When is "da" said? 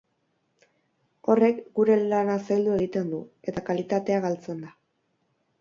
4.69-4.77